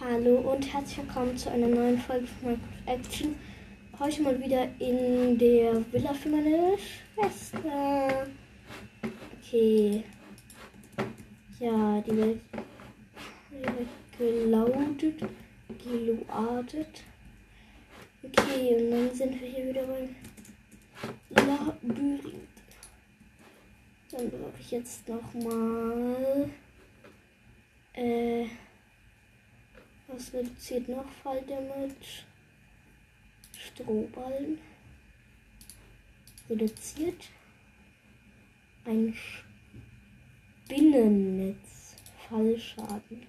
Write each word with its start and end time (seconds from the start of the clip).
Hallo 0.00 0.36
und 0.36 0.72
herzlich 0.72 0.96
willkommen 0.96 1.36
zu 1.36 1.50
einer 1.50 1.66
neuen 1.66 1.98
Folge 1.98 2.26
von 2.26 2.52
Minecraft 2.52 2.86
Action. 2.86 3.34
Heute 3.98 4.22
mal 4.22 4.40
wieder 4.42 4.66
in 4.78 5.36
der 5.36 5.92
Villa 5.92 6.14
für 6.14 6.30
meine 6.30 6.78
Schwester. 6.78 8.26
Okay. 9.38 10.02
Ja, 11.58 12.00
die 12.00 12.16
Welt 12.16 12.40
wird 13.50 13.88
gelautet, 14.16 15.20
geloadet. 15.84 17.04
Okay, 18.22 18.76
und 18.78 18.90
dann 18.92 19.14
sind 19.14 19.38
wir 19.38 19.48
hier 19.48 19.68
wieder 19.68 19.82
beim 19.82 20.16
Labyrinth. 21.46 22.22
Dann 24.12 24.30
brauche 24.30 24.60
ich 24.60 24.70
jetzt 24.70 25.06
nochmal. 25.06 26.48
Äh. 27.92 28.46
Was 30.12 30.32
reduziert 30.34 30.88
noch 30.88 31.08
Falldamage? 31.22 32.24
Strohballen. 33.56 34.58
Reduziert. 36.48 37.28
Ein 38.84 39.14
Spinnennetz. 40.66 41.94
Fallschaden. 42.28 43.26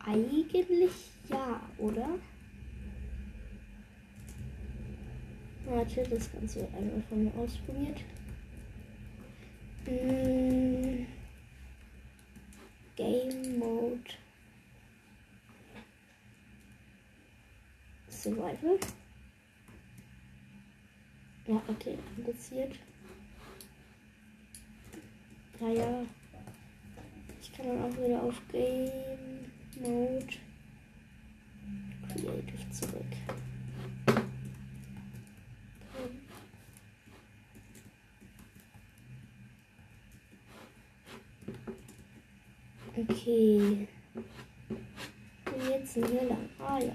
Eigentlich 0.00 0.92
ja, 1.28 1.60
oder? 1.78 2.18
Warte, 5.66 6.02
das 6.08 6.32
Ganze 6.32 6.60
wird 6.60 6.74
einmal 6.74 7.02
von 7.08 7.24
mir 7.24 7.34
ausprobiert. 7.34 8.00
Mm. 9.86 11.06
Game 12.96 13.58
Mode. 13.58 14.10
Survival. 18.08 18.78
Ja, 21.46 21.62
okay, 21.68 21.96
reduziert. 22.18 22.74
Ja, 25.60 25.68
ja. 25.68 26.04
Ich 27.40 27.52
kann 27.52 27.66
dann 27.68 27.82
auch 27.84 27.96
wieder 27.96 28.22
auf 28.22 28.34
Game 28.50 29.52
Mode 29.80 30.26
Creative 32.08 32.70
zurück. 32.70 33.35
Okay. 43.26 43.88
Und 45.46 45.68
jetzt 45.68 45.94
sind 45.94 46.12
wir 46.12 46.22
lang. 46.28 46.48
Ah 46.60 46.78
ja. 46.78 46.94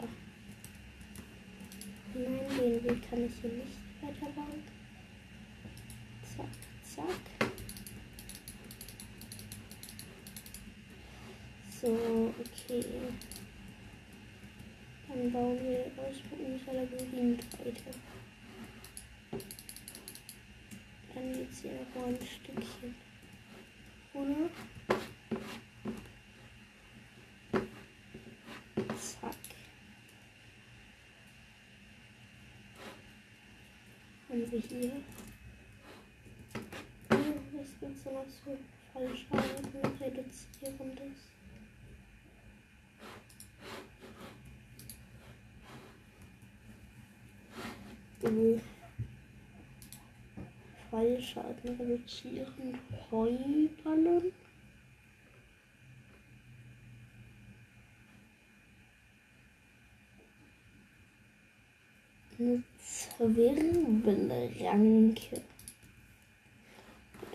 Nein, 2.14 2.58
den 2.58 2.84
Weg 2.86 3.10
kann 3.10 3.26
ich 3.26 3.34
hier 3.42 3.50
nicht 3.50 3.78
weiterbauen. 4.02 4.64
Zack, 6.24 6.46
zack. 6.84 7.52
So, 11.82 12.34
okay. 12.40 12.86
Dann 15.10 15.32
bauen 15.34 15.60
wir 15.62 15.92
aus 16.02 16.16
unserer 16.32 16.74
Labyrinth 16.76 17.44
weiter. 17.60 17.92
Dann 21.14 21.34
geht's 21.34 21.62
hier 21.62 21.74
noch 21.74 22.02
mal 22.02 22.08
ein 22.08 22.20
Stückchen. 22.26 22.96
Oder? 24.14 24.50
Haben 34.52 34.64
wir 34.70 34.80
hier? 34.80 34.92
Gibt 37.10 37.98
es 37.98 38.06
noch 38.06 38.26
so? 38.46 38.58
Fallschaden 38.94 39.66
reduzieren 40.00 40.92
das. 48.22 48.32
Uh. 48.32 48.60
Fallschaden 50.90 51.72
reduzieren. 51.80 52.80
Heuballen. 62.42 64.04
Wirbelranke. 64.04 65.42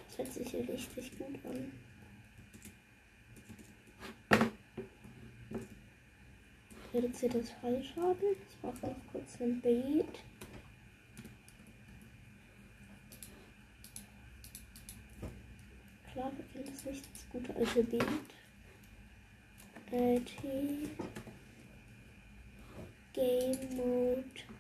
Das 0.09 0.19
hört 0.19 0.33
sich 0.33 0.49
hier 0.49 0.69
richtig 0.69 1.17
gut 1.17 1.39
an. 1.45 1.73
Reduziert 6.93 7.35
das 7.35 7.51
Fallschaden. 7.51 8.17
Ich 8.33 8.61
brauche 8.61 8.87
noch 8.87 9.13
kurz 9.13 9.41
ein 9.41 9.61
Beet. 9.61 10.07
Klar, 16.13 16.33
wir 16.37 16.45
kennen 16.47 16.75
das 16.75 16.85
nicht 16.85 17.05
das 17.13 17.29
gute 17.29 17.55
alte 17.55 17.85
Beet. 17.85 18.03
Äh. 19.93 20.21
Game 23.13 23.77
Mode. 23.77 24.56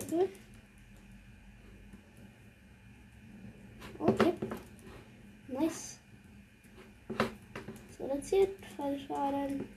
Survival. 0.00 0.28
Okay. 3.98 4.34
Nice. 5.48 5.98
So, 7.96 8.06
reduziert 8.06 8.50
Fallschaden. 8.76 9.68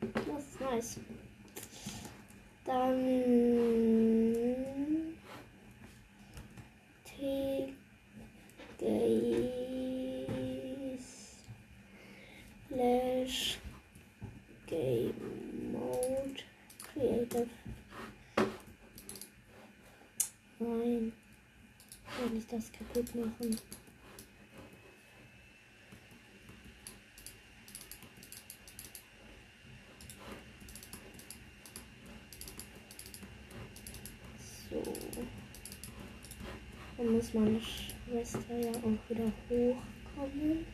Das 0.00 0.44
ist 0.44 0.60
nice. 0.60 1.00
Dann 2.64 3.00
T 7.04 7.74
Slash 12.68 13.58
Game 14.66 15.14
Mode 15.72 16.42
Creative 16.92 17.48
Nein. 20.58 21.12
Ich 22.06 22.18
will 22.22 22.30
nicht 22.36 22.43
das 22.54 22.70
kaputt 22.70 23.14
machen. 23.16 23.56
So. 34.70 34.82
Dann 36.96 37.12
muss 37.12 37.34
meine 37.34 37.60
Schwester 37.60 38.56
ja 38.56 38.70
auch 38.70 39.10
wieder 39.10 39.32
hochkommen. 39.50 40.64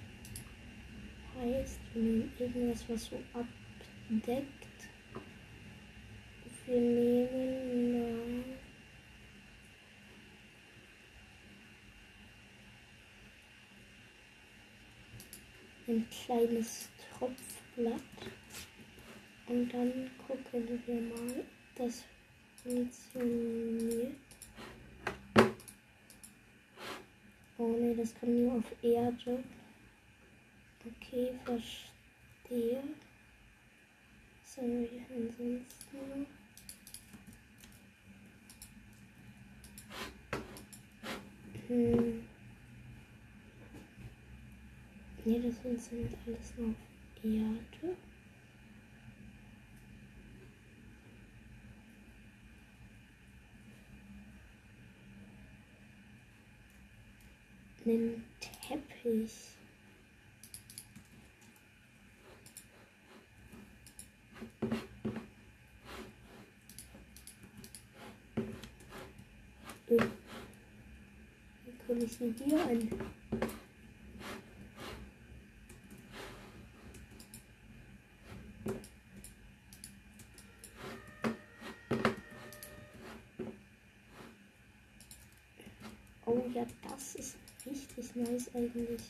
Heißt, 1.40 1.80
nehmen 1.94 2.30
irgendwas, 2.38 2.84
was 2.88 3.04
so 3.06 3.18
abdeckt. 3.32 4.46
Wir 6.66 6.80
nehmen. 6.80 7.90
Na, 15.79 15.79
ein 15.90 16.06
kleines 16.08 16.88
Tropfblatt. 17.18 18.00
Und 19.46 19.68
dann 19.74 20.10
gucken 20.26 20.80
wir 20.86 21.00
mal, 21.00 21.44
das 21.74 22.04
funktioniert. 22.62 24.14
Oh 27.58 27.76
ne, 27.76 27.94
das 27.96 28.14
kann 28.14 28.44
nur 28.44 28.54
auf 28.54 28.64
Erde. 28.82 29.42
Okay, 30.86 31.32
verstehe. 31.44 32.82
Was 34.42 34.56
haben 34.56 34.86
ansonsten? 35.14 36.26
Hm. 41.68 42.29
Ne, 45.30 45.38
das 45.38 45.58
funktioniert 45.58 46.12
alles 46.26 46.52
nur 46.56 46.70
auf 46.70 47.24
Erde. 47.24 47.96
einen 57.86 58.24
Teppich. 58.40 59.30
Äh, 69.88 69.96
Wie 71.64 71.86
komme 71.86 72.04
ich 72.04 72.18
denn 72.18 72.34
hier 72.34 72.60
an? 72.60 72.88
Oh 86.32 86.44
ja, 86.54 86.64
das 86.88 87.16
ist 87.16 87.36
nice 88.54 88.70
eigentlich. 88.70 89.00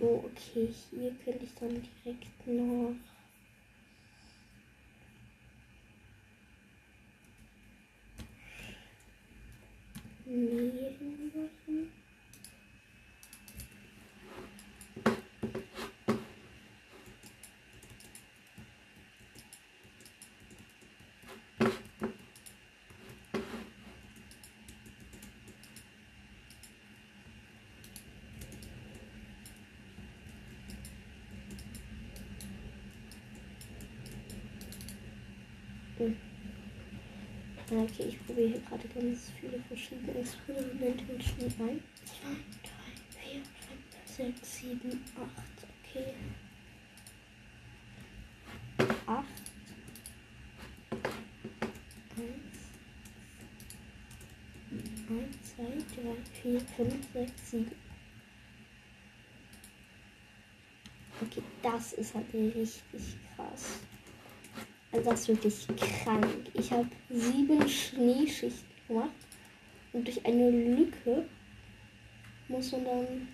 Oh, 0.00 0.22
okay, 0.26 0.68
hier 0.90 1.14
könnte 1.24 1.44
ich 1.44 1.54
dann 1.54 1.82
direkt 2.04 2.46
noch. 2.46 2.94
Nebenwirkungen 10.34 11.93
Okay, 37.76 38.04
ich 38.08 38.24
probiere 38.24 38.50
hier 38.50 38.60
gerade 38.60 38.86
ganz 38.86 39.32
viele 39.40 39.58
verschiedene 39.62 40.14
Experimente 40.20 41.04
mit 41.12 41.24
Schnee 41.24 41.46
ein. 41.58 41.82
2, 42.04 42.28
3, 42.62 42.78
4, 43.18 43.42
5, 43.42 44.38
6, 44.38 44.56
7, 44.60 45.04
8. 45.16 45.28
Okay. 45.82 46.14
8. 49.06 49.24
1, 52.16 52.30
1, 55.08 55.36
2, 55.56 55.64
3, 56.00 56.16
4, 56.42 56.60
5, 56.60 56.94
6, 57.12 57.50
7. 57.50 57.72
Okay, 61.22 61.42
das 61.60 61.92
ist 61.94 62.14
halt 62.14 62.32
richtig 62.32 63.16
krass. 63.34 63.80
Also 64.94 65.10
das 65.10 65.28
ist 65.28 65.68
wirklich 65.68 66.04
krank. 66.04 66.26
Ich 66.52 66.70
habe 66.70 66.88
sieben 67.10 67.68
Schneeschichten 67.68 68.68
gemacht 68.86 69.10
und 69.92 70.06
durch 70.06 70.24
eine 70.24 70.50
Lücke 70.50 71.28
muss 72.46 72.70
man 72.70 72.84
dann 72.84 73.28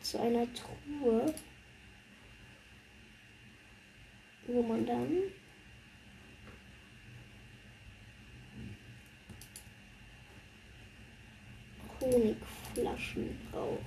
zu 0.00 0.20
einer 0.20 0.46
Truhe, 0.54 1.34
wo 4.46 4.62
man 4.62 4.86
dann 4.86 5.08
Honigflaschen 12.00 13.36
braucht. 13.50 13.80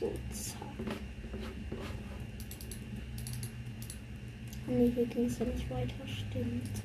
So, 0.00 0.12
zack. 0.32 0.63
Nee, 4.66 4.90
hier 4.94 5.06
ging 5.06 5.26
es 5.26 5.38
ja 5.38 5.44
nicht 5.44 5.68
weiter, 5.68 5.94
stimmt. 6.06 6.82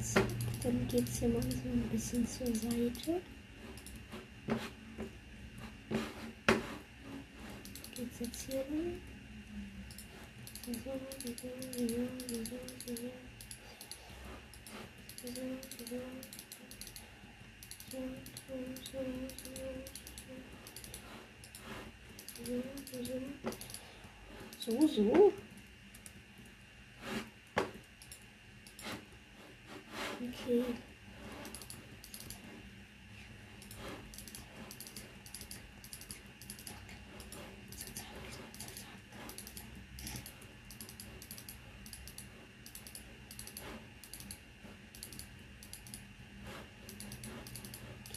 Zack, 0.00 0.22
dann 0.62 0.86
geht 0.86 1.08
es 1.08 1.18
hier 1.18 1.28
mal 1.28 1.42
so 1.42 1.48
ein 1.68 1.88
bisschen 1.90 2.24
zur 2.26 2.46
Seite. 2.54 3.20
Geht's 7.96 8.20
jetzt 8.20 8.46
hier 8.48 8.64
lang? 8.70 9.00
So, 10.66 10.72
so, 10.72 10.90
so, 11.24 11.38
so, 11.72 11.88
so, 12.28 12.36
so, 12.44 12.56
so. 12.86 12.94
So, 15.20 15.26
so, 15.26 15.42
so, 18.84 19.04
so, 19.28 19.64
so, 22.44 22.52
so, 22.92 23.02
so. 23.02 23.18
So, 24.60 24.86
so. 24.86 25.32
Okay. 30.20 30.64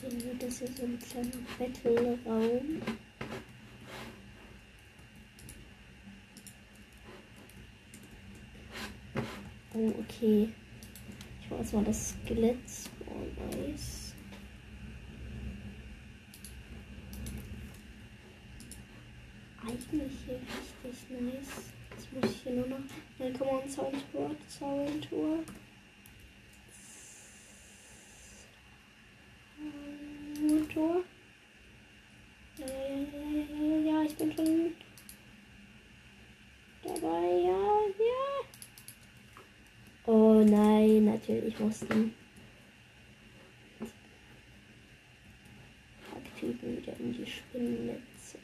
Okay, 0.04 0.36
das 0.40 0.58
hier 0.58 0.68
so 0.70 0.84
ein 0.84 1.00
kleiner 1.00 1.30
Battle-Raum. 1.60 2.82
Oh, 9.76 9.94
okay. 10.00 10.50
Ich 11.72 11.78
mache 11.78 11.86
erstmal 11.86 11.94
das 11.94 12.10
Skelett. 12.26 12.58
Oh, 13.08 13.56
nice. 13.56 14.14
Eigentlich 19.66 20.12
hier 20.26 20.40
richtig 20.84 21.10
nice. 21.22 21.72
Jetzt 21.92 22.12
muss 22.12 22.30
ich 22.30 22.42
hier 22.42 22.52
nur 22.56 22.68
noch. 22.68 22.80
Dann 23.18 23.34
kommen 23.38 23.62
wir 23.64 23.70
Zauntor. 23.70 24.36
Zauntor. 24.50 25.40
Zauntor. 30.36 31.04
Ja, 32.58 32.68
ja, 32.68 32.74
ja, 33.00 33.24
ja, 33.32 33.64
ja, 33.64 33.92
ja, 33.92 34.04
ich 34.04 34.16
bin 34.18 34.36
schon 34.36 34.76
dabei. 36.84 37.28
Ja, 37.46 37.62
ja. 37.98 38.22
Oh 40.06 40.44
nein, 41.28 41.38
natürlich 41.38 41.60
mussten 41.60 42.14
Typen 46.42 46.76
wieder 46.76 47.00
in 47.00 47.14
die 47.14 47.26
Spinnennetze. 47.26 48.40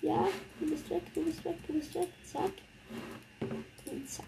Ja, 0.00 0.28
du 0.58 0.66
bist 0.66 0.88
weg, 0.88 1.02
du 1.14 1.24
bist 1.24 1.44
weg, 1.44 1.56
du 1.66 1.74
bist 1.74 1.94
weg. 1.94 2.08
Zack. 2.24 2.52
Und 3.84 4.08
zack. 4.08 4.24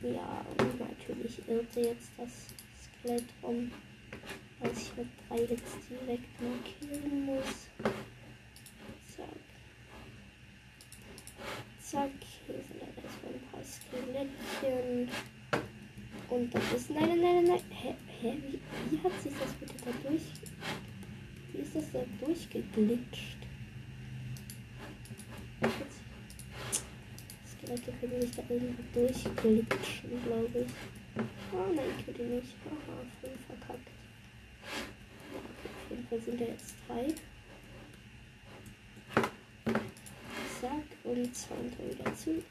Ja, 0.00 0.46
und 0.58 0.80
natürlich 0.80 1.46
irrte 1.46 1.80
jetzt 1.80 2.10
das 2.16 2.30
Skelett 3.02 3.24
um, 3.42 3.70
ich 5.00 5.06
mit 5.06 5.08
drei 5.28 5.46
Hits 5.46 5.72
direkt 5.88 6.40
markieren 6.40 7.26
muss. 7.26 7.68
Zack. 9.16 9.28
Zack, 11.80 12.10
hier 12.46 12.54
sind 12.56 12.80
dann 12.80 13.04
erstmal 13.04 13.32
ein 13.34 13.42
paar 13.50 13.64
Skelettchen. 13.64 15.08
Und 16.28 16.54
das 16.54 16.72
ist. 16.74 16.90
Nein, 16.90 17.08
nein, 17.08 17.20
nein, 17.20 17.44
nein. 17.44 17.60
Hä, 17.70 17.94
hä 18.20 18.36
wie, 18.46 18.60
wie 18.90 19.02
hat 19.02 19.22
sich 19.22 19.32
das 19.38 19.52
bitte 19.54 19.74
da 19.84 19.90
durch. 20.08 20.22
Wie 21.52 21.58
ist 21.60 21.74
das 21.74 21.90
da 21.92 22.04
durchgeglitscht? 22.20 23.38
Jetzt- 25.60 25.98
Leute 27.68 27.92
können 28.00 28.20
sich 28.22 28.30
da 28.30 28.42
irgendwie 28.48 28.82
durchglitschen, 28.94 30.22
glaube 30.24 30.64
ich. 30.66 30.72
Oh 31.52 31.74
nein, 31.74 31.90
könnt 32.04 32.18
ihr 32.18 32.24
nicht. 32.24 32.54
Haha, 32.64 32.96
voll 33.20 33.30
verkackt. 33.46 33.88
Ja, 35.34 35.38
okay, 35.38 35.68
auf 35.68 35.90
jeden 35.90 35.96
Fall 36.08 36.20
sind 36.22 36.40
da 36.40 36.44
jetzt 36.46 36.74
drei. 36.86 37.06
Zack, 40.60 40.84
und 41.04 41.36
Zaun 41.36 41.70
wieder 41.78 42.14
zu. 42.14 42.42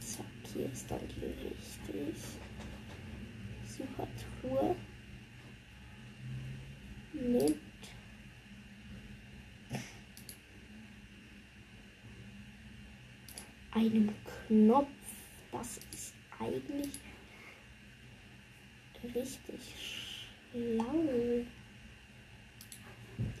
Zack, 0.00 0.26
hier 0.52 0.72
ist 0.72 0.90
dann 0.90 1.00
die 1.08 1.24
richtig 1.24 2.16
super 3.64 4.08
Truhe 4.40 4.76
mit 7.12 7.58
einem 13.70 14.10
Knopf. 14.46 14.97
Eigentlich 16.40 16.88
richtig 19.14 19.60
schlau. 20.52 21.44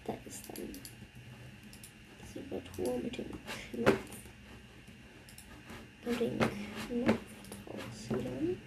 Da 0.04 0.16
ist 0.26 0.48
dann 0.48 0.68
die 0.72 2.26
Supertruhe 2.34 2.98
mit 2.98 3.18
dem 3.18 3.26
Knopf 3.70 3.98
und 6.06 6.20
den 6.20 6.38
Knopf 6.38 7.18
rausholen. 7.68 8.58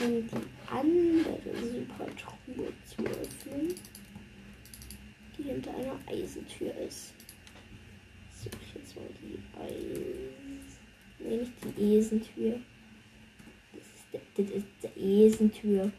Und 0.00 0.30
die 0.30 0.46
andere 0.66 1.56
Supertruhe 1.56 2.72
zu 2.86 3.04
öffnen, 3.04 3.74
die 5.36 5.42
hinter 5.42 5.74
einer 5.76 5.98
Eisentür 6.06 6.74
ist. 6.76 7.12
Suche 8.42 8.56
ich 8.66 8.74
jetzt 8.74 8.96
mal 8.96 9.08
die 9.20 9.38
Eisen. 9.60 10.50
Nee, 11.18 11.36
nicht 11.36 11.52
die 11.62 11.68
Esentür. 11.80 12.60
Das 13.72 13.82
ist, 13.82 14.12
der, 14.12 14.20
das 14.36 14.54
ist 14.54 14.66
der 14.82 14.96
Esentür. 14.96 15.90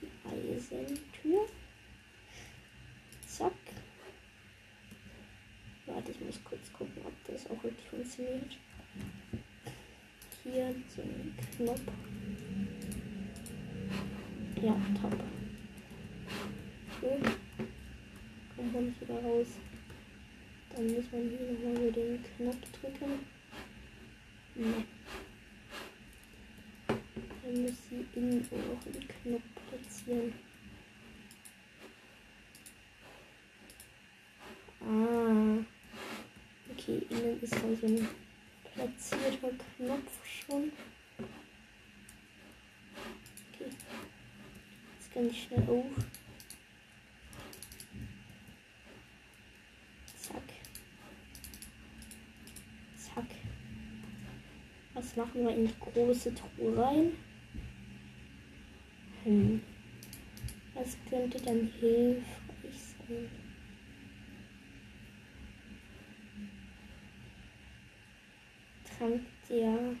Die 0.00 0.28
Eisentür. 0.28 1.46
Zack. 3.26 3.52
Warte, 5.86 6.10
ich 6.10 6.20
muss 6.20 6.42
kurz 6.44 6.72
gucken, 6.72 7.02
ob 7.04 7.12
das 7.26 7.46
auch 7.48 7.62
wirklich 7.62 7.88
funktioniert. 7.88 8.56
Hier 10.42 10.74
so 10.88 11.02
ein 11.02 11.34
Knopf. 11.56 11.80
Ja, 14.62 14.76
top. 15.00 15.16
Schön. 16.98 17.22
Kommt 18.56 18.72
man 18.74 18.86
nicht 18.86 19.00
wieder 19.00 19.22
raus. 19.22 19.46
Dann 20.74 20.86
muss 20.94 21.04
man 21.12 21.28
hier 21.28 21.52
nochmal 21.52 21.82
über 21.82 21.92
den 21.92 22.24
Knopf 22.36 22.56
drücken. 22.80 23.39
Ne. 24.60 24.84
Dann 26.86 27.62
muss 27.62 27.72
sie 27.88 28.04
innen 28.14 28.46
auch 28.52 28.86
einen 28.86 29.08
Knopf 29.08 29.42
platzieren. 29.70 30.34
Ah. 34.82 35.64
Okay, 36.72 37.06
innen 37.08 37.40
ist 37.40 37.54
da 37.54 37.58
so 37.80 37.86
ein 37.86 38.06
platzierter 38.74 39.50
Knopf 39.76 40.26
schon. 40.26 40.72
Okay. 43.54 43.70
Jetzt 44.98 45.14
kann 45.14 45.30
ich 45.30 45.42
schnell 45.42 45.66
auf. 45.70 45.86
Zack. 50.18 50.42
Zack. 52.98 53.26
Was 55.10 55.16
machen 55.16 55.42
wir 55.42 55.52
in 55.56 55.66
die 55.66 55.74
große 55.80 56.32
Truhe 56.32 56.76
rein? 56.76 57.10
Hm. 59.24 59.60
Was 60.74 60.96
könnte 61.08 61.36
dann 61.42 61.68
hilfreich 61.80 62.94
sein? 63.08 63.28
Trank 68.84 69.22
der. 69.48 69.96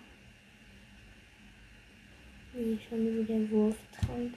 Nee, 2.54 2.78
schon 2.88 3.04
wieder 3.04 3.24
der 3.24 3.50
Wurftrank. 3.50 4.34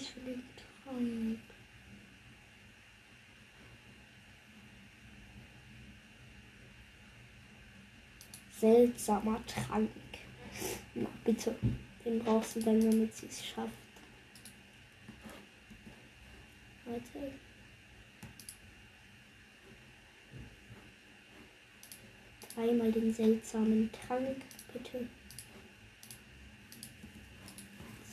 Was 0.00 0.08
für 0.08 0.20
ein 0.20 0.42
Trank. 0.82 1.38
Seltsamer 8.50 9.40
Trank. 9.46 9.90
Na 10.94 11.08
bitte, 11.22 11.54
den 12.04 12.18
brauchst 12.20 12.56
du 12.56 12.60
dann, 12.60 12.80
damit 12.80 13.14
sie 13.14 13.26
es 13.26 13.44
schafft. 13.44 13.72
Warte. 16.86 17.32
Dreimal 22.54 22.90
den 22.90 23.12
seltsamen 23.12 23.90
Trank, 23.92 24.38
bitte. 24.72 25.08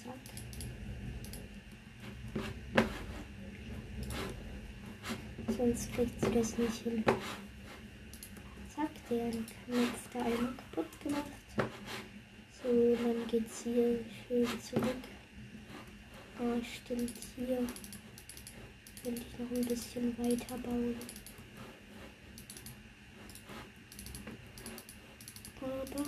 Zack. 0.03 0.37
Sonst 5.57 5.91
kriegt 5.93 6.23
sie 6.23 6.31
das 6.31 6.55
nicht 6.59 6.83
hin. 6.83 7.03
Zack, 8.75 8.91
der 9.09 9.31
Knopf 9.31 10.09
da 10.13 10.19
einmal 10.19 10.53
kaputt 10.53 11.01
gemacht. 11.01 11.31
So, 12.61 12.95
dann 12.95 13.27
geht's 13.27 13.63
hier 13.63 13.99
schön 14.27 14.47
zurück. 14.61 15.03
Ah, 16.39 16.63
stimmt, 16.63 17.13
hier 17.35 17.65
könnte 19.03 19.21
ich 19.21 19.39
noch 19.39 19.57
ein 19.57 19.65
bisschen 19.65 20.15
weiter 20.19 20.57
bauen. 20.59 20.95
Aber 25.59 26.05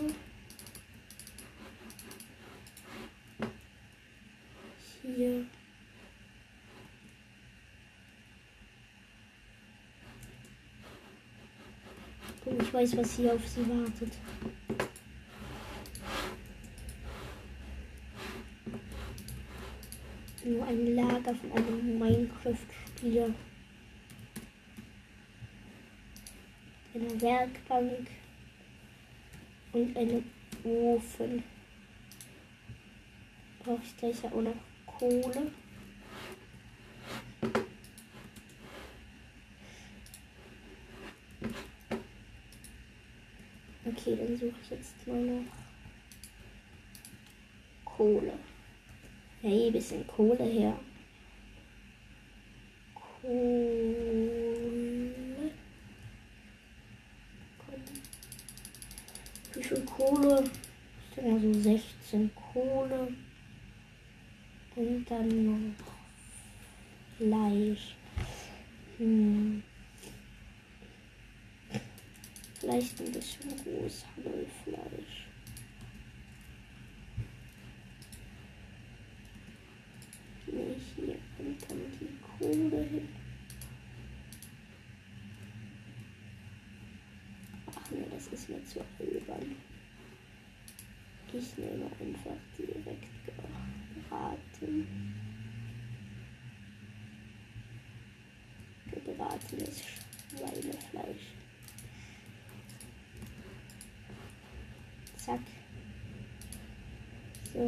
hier 5.02 5.46
Und 12.50 12.64
ich 12.64 12.69
weiß, 12.80 12.96
was 12.96 13.16
hier 13.18 13.34
auf 13.34 13.46
sie 13.46 13.68
wartet. 13.68 14.14
Nur 20.46 20.66
ein 20.66 20.96
Lager 20.96 21.36
von 21.36 21.52
einem 21.52 22.00
Minecraft-Spieler. 22.00 23.32
Eine 26.94 27.22
Werkbank 27.22 28.08
und 29.74 29.98
einen 29.98 30.24
Ofen. 30.64 31.44
Brauche 33.60 33.82
ich 33.84 33.98
gleich 33.98 34.24
auch 34.24 34.42
noch 34.42 34.56
Kohle. 34.86 35.52
Okay, 43.90 44.16
dann 44.16 44.38
suche 44.38 44.54
ich 44.62 44.70
jetzt 44.70 45.08
mal 45.08 45.20
noch 45.20 45.46
Kohle. 47.86 48.34
Hey, 49.42 49.72
bisschen 49.72 50.06
Kohle 50.06 50.44
her. 50.44 50.80
Kohle. 52.94 53.52
Wie 59.54 59.64
viel 59.64 59.86
Kohle? 59.86 60.44
Ich 61.10 61.16
denke 61.16 61.32
mal 61.32 61.54
so 61.54 61.60
16 61.62 62.32
Kohle. 62.36 63.08
Und 64.76 65.06
dann 65.10 65.46
noch 65.46 65.76
Fleisch. 67.18 67.96
Hm. 68.98 69.64
Vielleicht 72.60 73.00
ein 73.00 73.12
bisschen 73.12 73.52
rohes 73.66 74.06
Hammelfleisch. 74.16 75.28
Nee, 80.48 80.76
hier 80.96 81.16
kommt 81.38 81.70
dann 81.70 81.80
die 82.00 82.18
Kohle 82.38 82.84
hin. 82.84 83.10
Ach 87.68 87.92
nee, 87.92 88.06
das 88.12 88.28
ist 88.28 88.50
mir 88.50 88.64
zu 88.66 88.80
albern. 89.00 89.56
Ich 91.32 91.58
nehme 91.58 91.86
einfach 91.86 92.42
direkt 92.58 93.08
gebraten. 93.26 94.88
Gebratenes 98.92 99.84
Schweinefleisch. 100.32 101.40
Zack. 105.18 105.42
Ach 107.60 107.66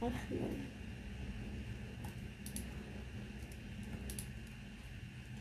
man. 0.00 0.56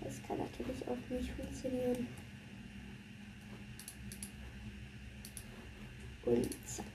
Das 0.04 0.22
kann 0.24 0.38
natürlich 0.38 0.86
auch 0.86 0.98
nicht 1.10 1.32
funktionieren. 1.32 2.08
Und 6.26 6.68
zack. 6.68 6.86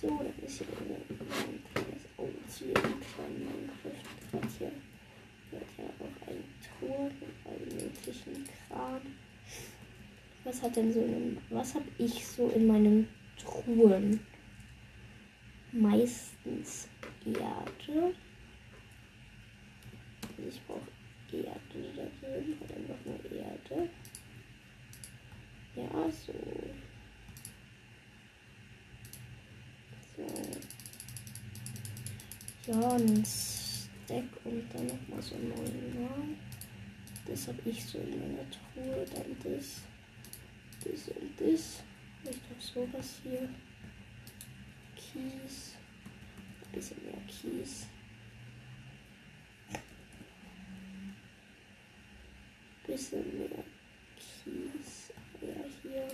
So, 0.00 0.08
dann 0.08 0.46
ist 0.46 0.58
hier 0.58 0.66
ein 0.68 1.62
kleines 1.74 2.04
Augenziel, 2.16 2.68
ein 2.68 2.74
kleines 2.74 3.40
Minecraft-Quartier. 3.44 4.72
Hier 5.50 5.60
hat 5.60 5.68
ja 5.76 5.84
auch 6.00 6.28
ein 6.28 6.44
Tor 6.80 7.10
mit 7.20 7.34
allem 7.44 7.72
möglichen 7.74 8.48
Kram. 8.68 9.02
Was 10.44 10.62
hat 10.62 10.76
denn 10.76 10.94
so 10.94 11.00
in, 11.00 11.36
was 11.50 11.74
habe 11.74 11.88
ich 11.98 12.26
so 12.26 12.48
in 12.48 12.66
meinen 12.66 13.08
Truhen? 13.64 14.20
Meistens 15.72 16.88
Erde. 17.24 18.14
Ich 20.48 20.60
brauche 20.66 20.80
Erde 21.32 21.92
da 21.96 22.26
drin, 22.26 22.56
oder 22.60 22.76
einfach 22.76 23.04
nur 23.04 23.38
Erde. 23.38 23.90
Ja, 25.76 26.10
so 26.10 26.32
Ja, 32.66 32.96
ein 32.96 33.24
Stack 33.24 34.24
und 34.44 34.62
dann 34.74 34.86
nochmal 34.88 35.22
so 35.22 35.36
neun. 35.36 36.36
Das 37.26 37.48
habe 37.48 37.58
ich 37.64 37.82
so 37.82 37.96
in 37.98 38.20
meiner 38.20 38.44
Truhe. 38.50 39.06
Dann 39.14 39.36
das, 39.42 39.82
das 40.84 41.08
und 41.08 41.32
das. 41.40 41.82
Sowas 42.78 43.20
hier. 43.24 43.48
Kies. 44.94 45.74
Ein 46.64 46.72
bisschen 46.72 47.04
mehr 47.04 47.20
Kies. 47.26 47.88
Bisschen 52.86 53.36
mehr 53.36 53.64
Kies. 54.16 55.12
Ja, 55.40 55.64
hier. 55.82 56.06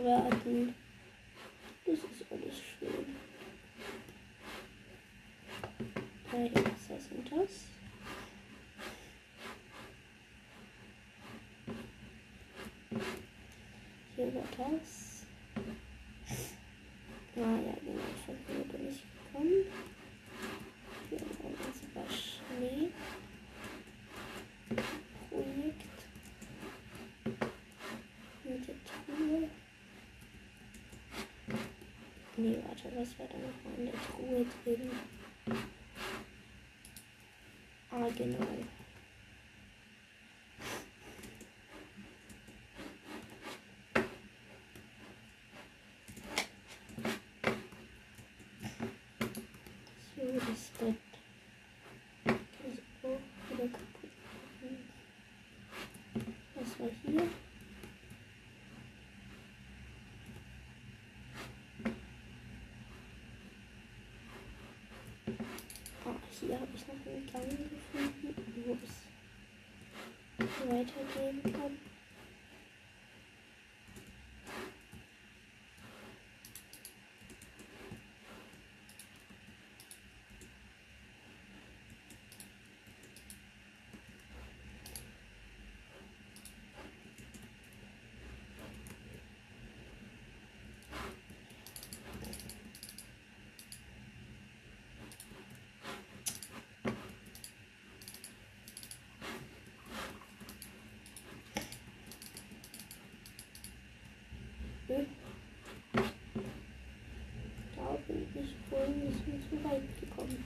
Gebraten. 0.00 0.74
Das 1.84 1.94
ist 1.94 2.24
alles 2.30 2.54
schön. 2.78 3.16
Ja, 6.32 6.38
was 6.54 6.90
heißt 6.90 7.10
denn 7.10 7.24
das? 7.38 7.50
Hier 14.16 14.34
war 14.34 14.42
das. 14.56 15.26
Ah 17.36 17.40
ja, 17.40 17.74
genau, 17.84 18.02
von 18.26 18.36
hier 18.46 18.64
bin 18.64 18.88
ich 18.88 19.02
gekommen. 19.02 19.64
Hier 21.08 21.18
ist 21.18 21.82
sogar 21.82 22.06
Schnee. 22.10 22.90
Projekt. 25.30 25.82
Mit 28.44 28.68
der 28.68 28.74
Truhe. 29.06 29.48
Nee, 32.42 32.56
warte, 32.66 32.84
was 32.96 33.18
war 33.18 33.26
da 33.28 33.36
nochmal 33.36 33.74
in 33.76 33.84
der 33.84 33.94
Truhe 34.00 34.46
drin? 34.64 34.90
Ah, 37.90 38.08
genau. 38.16 38.38
Hier 66.40 66.54
habe 66.54 66.68
ich 66.74 66.86
noch 66.86 66.94
einen 67.06 67.26
Gang 67.32 67.48
gefunden, 67.70 68.34
wo 68.64 68.76
es 68.82 70.46
weitergehen 70.68 71.52
kann. 71.52 71.89
Hm? 104.90 105.06
Da 107.76 107.96
bin 108.08 108.26
ich 108.34 108.56
vorhin 108.68 108.94
ein 109.02 109.12
bisschen 109.12 109.40
zu 109.48 109.64
weit 109.64 109.82
gekommen. 110.00 110.44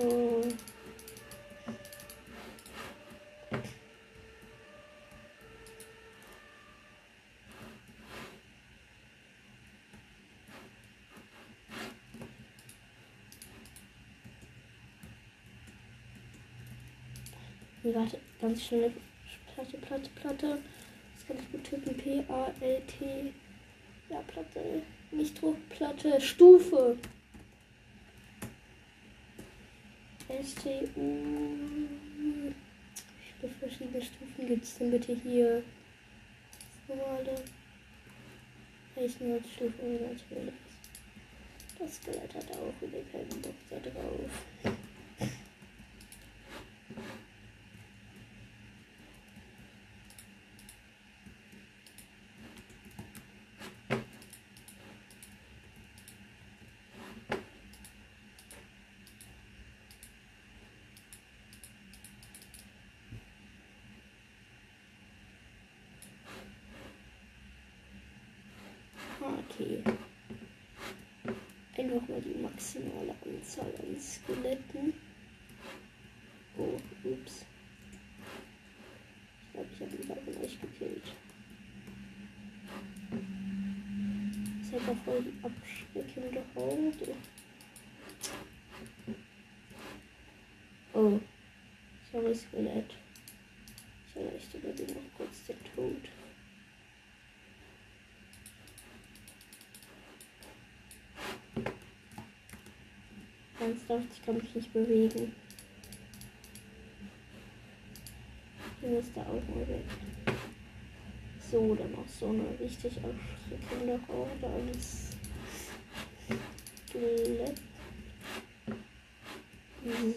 So. 0.00 0.42
Nee, 17.82 17.94
warte, 17.94 18.20
ganz 18.40 18.64
schnell. 18.64 18.92
Platte, 19.54 19.78
Platte, 19.78 20.10
Platte. 20.14 20.58
Das 21.14 21.26
kann 21.26 21.38
ich 21.38 21.50
gut 21.50 21.64
tippen. 21.64 21.96
P-A-L-T. 21.96 23.32
Ja, 24.10 24.22
Platte. 24.28 24.82
Nicht 25.10 25.40
Druckplatte. 25.40 26.20
Stufe. 26.20 26.96
STU. 30.58 30.78
Wie 32.40 32.54
viele 33.40 33.52
verschiedene 33.60 34.02
Stufen 34.02 34.46
gibt 34.46 34.64
es 34.64 34.78
denn 34.78 34.90
bitte 34.90 35.14
hier? 35.14 35.62
Normale. 36.88 37.42
Stufe 39.54 39.82
natürlich. 39.82 40.54
Das 41.78 41.96
Skelett 41.96 42.34
hat 42.34 42.50
auch 42.52 42.74
wieder 42.80 42.98
keinen 43.12 43.40
Bock 43.40 43.54
da 43.70 43.76
drauf. 43.78 44.77
Okay. 69.58 69.82
Einfach 71.76 72.08
mal 72.08 72.20
die 72.20 72.40
maximale 72.40 73.14
Anzahl 73.24 73.72
an 73.80 74.00
Skeletten. 74.00 74.94
Oh, 76.56 76.78
ups. 77.02 77.44
Ich 79.42 79.52
glaube, 79.52 79.68
ich 79.74 79.80
habe 79.80 79.90
ein 79.90 80.06
paar 80.06 80.16
von 80.18 80.44
euch 80.44 80.60
gekillt. 80.60 81.02
Das 84.60 84.80
hat 84.80 84.88
doch 84.88 85.04
voll 85.04 85.22
die 85.22 85.44
abschreckende 85.44 86.42
Haut. 86.54 87.16
Oh. 90.94 91.20
Sorry, 92.12 92.34
Skelett. 92.34 92.94
Ich 94.08 94.16
erleichtere 94.16 94.72
dir 94.72 94.94
noch 94.94 95.16
kurz 95.16 95.46
den 95.46 95.56
Tod. 95.74 96.08
Ernsthaft, 103.88 104.12
ich 104.12 104.24
kann 104.24 104.36
mich 104.36 104.54
nicht 104.54 104.72
bewegen. 104.72 105.32
Hier 108.80 108.90
müsste 108.90 109.20
auch 109.20 109.54
mal 109.54 109.66
weg. 109.66 109.84
So, 111.50 111.74
dann 111.74 111.92
noch 111.92 112.06
so 112.06 112.28
eine 112.28 112.44
richtig 112.60 112.96
erschreckende 112.96 113.98
Horde 114.06 114.46
als 114.46 115.10
Skelett. 116.88 117.60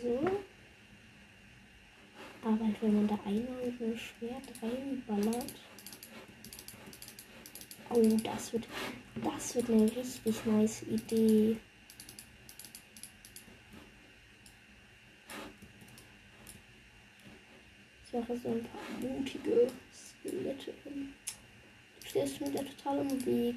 So. 0.01 0.31
Aber 2.43 2.69
wenn 2.81 2.95
man 2.95 3.07
da 3.07 3.17
einmal 3.25 3.65
mit 3.65 3.81
einem 3.81 3.97
Schwert 3.97 4.43
reinballert. 4.61 5.53
Oh, 7.89 8.17
das 8.23 8.53
wird, 8.53 8.67
das 9.23 9.55
wird 9.55 9.69
eine 9.69 9.95
richtig 9.95 10.45
nice 10.45 10.83
Idee. 10.83 11.57
Sache 18.31 18.39
so 18.43 18.49
ein 18.49 18.63
paar 18.63 19.09
mutige 19.09 19.67
Skelette. 19.93 20.73
Du 20.83 22.07
stehst 22.07 22.41
mir 22.41 22.51
da 22.51 22.63
total 22.63 22.99
im 22.99 23.25
Weg. 23.25 23.55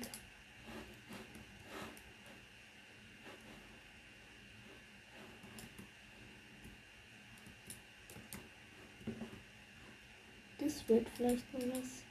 Das 10.58 10.88
wird 10.88 11.08
vielleicht 11.16 11.52
mal 11.52 11.62
was. 11.72 12.02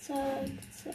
Zack, 0.00 0.48
zack. 0.72 0.94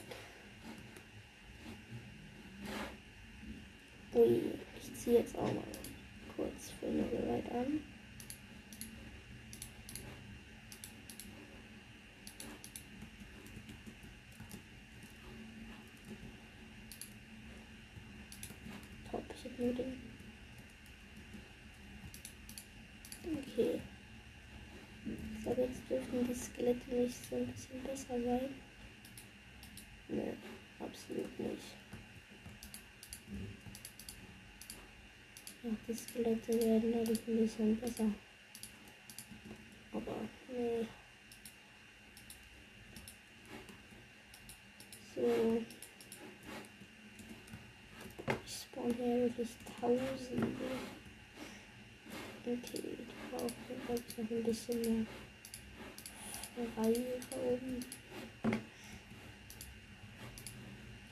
Ui, 4.15 4.41
ich 4.81 4.93
ziehe 4.95 5.19
jetzt 5.19 5.37
auch 5.37 5.53
mal 5.53 5.63
kurz 6.35 6.71
für 6.79 6.87
eine 6.87 7.03
Ride 7.03 7.51
an. 7.51 7.96
Nudeln. 19.57 20.01
Okay. 23.23 23.81
So, 25.43 25.49
jetzt 25.49 25.89
dürfen 25.89 26.27
die 26.27 26.35
Skelette 26.35 26.95
nicht 26.95 27.29
so 27.29 27.35
ein 27.35 27.47
bisschen 27.47 27.83
besser 27.83 28.21
sein. 28.21 28.49
Ne, 30.09 30.37
absolut 30.79 31.39
nicht. 31.39 31.63
Ja, 35.63 35.69
die 35.87 35.93
Skelette 35.93 36.53
werden 36.53 36.91
dadurch 36.93 37.27
ein 37.27 37.37
bisschen 37.37 37.77
besser. 37.77 38.11
Aber, 39.91 40.15
nee. 40.49 40.85
So. 45.15 45.76
Hier 48.95 49.23
wirklich 49.23 49.49
Tausende. 49.81 50.47
Okay, 52.45 52.57
die 52.73 53.03
brauchen, 53.29 53.53
glaube 53.85 54.01
ich, 54.07 54.17
noch 54.17 54.31
ein 54.31 54.43
bisschen 54.43 54.81
mehr 54.81 55.05
Freiraum. 56.73 57.79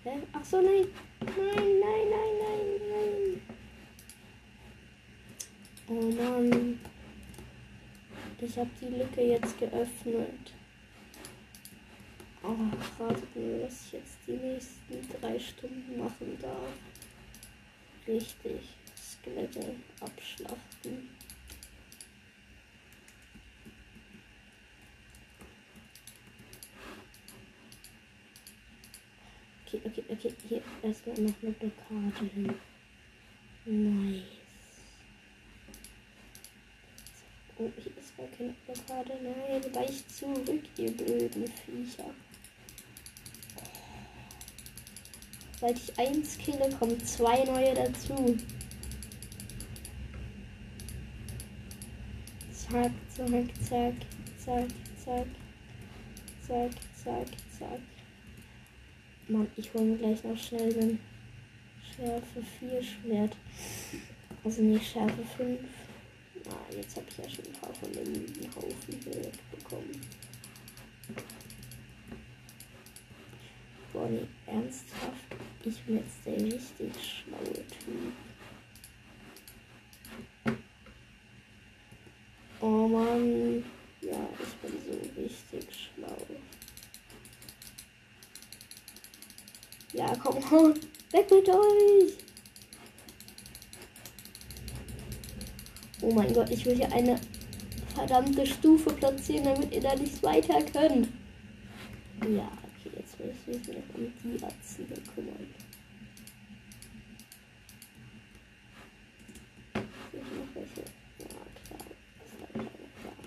Hä? 0.04 0.12
Ach 0.32 0.46
so, 0.46 0.62
nein. 0.62 0.88
Nein, 1.20 1.80
nein, 1.82 2.10
nein, 2.12 2.36
nein, 2.40 2.82
nein. 2.90 3.42
Oh 5.90 6.12
Mann. 6.12 6.80
Ich 8.40 8.58
habe 8.58 8.70
die 8.80 8.86
Lücke 8.86 9.22
jetzt 9.22 9.60
geöffnet. 9.60 10.54
Oh, 12.42 12.56
ratet 13.04 13.36
mir, 13.36 13.64
was 13.64 13.88
ich 13.88 13.94
jetzt 13.94 14.18
die 14.28 14.38
nächsten 14.38 15.20
drei 15.20 15.38
Stunden 15.38 15.98
machen 15.98 16.38
darf 16.42 16.95
richtig 18.08 18.76
Skelette 18.96 19.76
abschlachten. 20.00 21.10
Okay, 29.66 29.82
okay, 29.84 30.04
okay, 30.10 30.34
hier 30.48 30.62
erstmal 30.84 31.18
noch 31.18 31.34
eine 31.42 31.52
Blockade 31.52 32.30
hin. 32.34 32.54
Nice. 33.66 34.24
Oh, 37.58 37.72
hier 37.78 37.98
ist 37.98 38.16
gar 38.16 38.28
keine 38.28 38.54
Blockade. 38.66 39.18
Nein, 39.24 39.76
weicht 39.76 40.12
zurück, 40.16 40.64
ihr 40.78 40.92
blöden 40.92 41.48
Viecher. 41.48 42.14
Seit 45.60 45.78
ich 45.78 45.98
eins 45.98 46.38
kille, 46.38 46.70
kommen 46.78 47.00
zwei 47.06 47.44
neue 47.46 47.74
dazu. 47.74 48.38
Zack, 52.52 52.92
zack, 53.10 53.30
zack, 53.62 53.94
zack, 54.38 54.68
zack, 55.04 55.28
zack, 56.46 56.72
zack, 57.04 57.28
zack. 57.58 57.80
Mann, 59.28 59.48
ich 59.56 59.74
hole 59.74 59.86
mir 59.86 59.98
gleich 59.98 60.24
noch 60.24 60.38
schnell 60.38 60.74
den 60.74 61.00
Schärfe 61.96 62.44
4 62.60 62.84
Schwert. 62.84 63.36
Also 64.44 64.62
nicht 64.62 64.92
Schärfe 64.92 65.24
5. 65.38 65.60
Ah, 66.50 66.74
jetzt 66.76 66.96
habe 66.96 67.06
ich 67.10 67.18
ja 67.18 67.30
schon 67.30 67.46
ein 67.46 67.54
paar 67.54 67.74
von 67.74 67.92
dem 67.92 68.56
Haufen 68.56 69.34
bekommen. 69.52 70.02
Boah, 73.94 74.10
nee, 74.10 74.28
ernsthaft. 74.46 75.45
Ich 75.68 75.82
bin 75.82 75.98
jetzt 75.98 76.24
der 76.24 76.36
richtig 76.36 76.94
schlaue 77.02 77.54
Typ. 77.54 78.14
Oh 82.62 82.88
Mann. 82.88 83.66
Ja, 84.02 84.30
ich 84.40 84.54
bin 84.58 84.80
so 84.86 85.22
richtig 85.22 85.68
schlau. 85.74 86.16
Ja, 89.94 90.16
komm, 90.22 90.36
weg 91.12 91.32
mit 91.32 91.50
euch! 91.50 92.14
Oh 96.02 96.14
mein 96.14 96.32
Gott, 96.34 96.52
ich 96.52 96.64
will 96.66 96.76
hier 96.76 96.92
eine 96.94 97.20
verdammte 97.96 98.46
Stufe 98.46 98.94
platzieren, 98.94 99.46
damit 99.46 99.74
ihr 99.74 99.82
da 99.82 99.96
nicht 99.96 100.22
weiter 100.22 100.62
könnt. 100.62 101.08
Ja, 102.30 102.52
Jetzt 103.26 103.48
muss 103.48 103.58
ich 103.58 103.68
mich 103.68 103.86
um 103.96 104.14
die 104.24 104.44
Erzieher 104.44 104.86
bekümmern. 104.88 105.48
Ich 110.14 110.22
noch 110.22 110.54
welche. 110.54 110.82
Ja, 111.18 111.26
klar. 111.66 111.86
Zwei 112.30 112.46
kleine, 112.54 112.70
klar. 113.02 113.18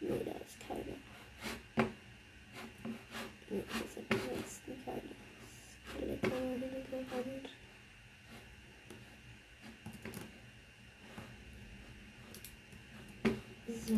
Nee, 0.00 0.24
da 0.24 0.32
ist 0.32 0.58
keine. 0.66 0.94
Nee, 3.48 3.62
das 3.68 3.94
sind 3.94 4.06
die 4.10 4.16
letzten 4.34 4.84
keine. 4.84 5.14
Skelette, 5.92 6.26
Skelette, 6.26 6.98
Hand. 7.14 7.48
So. 13.86 13.94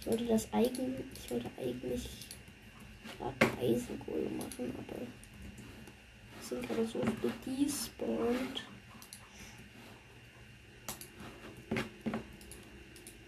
Ich 0.00 0.06
wollte 0.06 0.26
das 0.26 0.52
eigentlich, 0.52 1.06
ich 1.14 1.30
wollte 1.30 1.50
eigentlich 1.58 2.28
gerade 3.18 3.58
Eisenkohle 3.60 4.30
machen, 4.30 4.72
aber 4.78 5.06
sind 6.40 6.66
gerade 6.66 6.86
so 6.86 7.00
viele 7.02 7.32
despawned. 7.44 8.64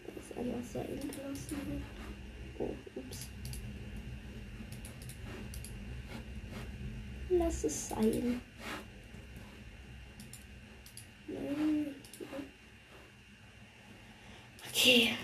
Das 0.06 0.24
ist 0.24 0.38
einfach 0.38 0.64
sehr 0.72 0.84
gelassen. 0.84 1.82
Oh, 2.58 2.74
ups. 2.94 3.28
Lass 7.30 7.64
es 7.64 7.88
sein. 7.88 8.40
Nein. 11.28 11.94
Okay. 14.68 15.14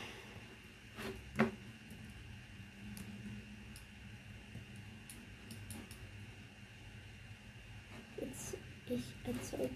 Jetzt, 8.20 8.56
ich 8.88 9.02